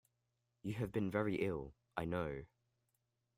You 0.63 0.73
have 0.79 0.91
been 0.91 1.11
very 1.11 1.35
ill, 1.35 1.75
I 1.95 2.05
know. 2.05 2.45